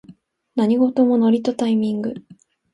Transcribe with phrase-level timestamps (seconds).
[0.55, 2.15] 何事もノリとタイミング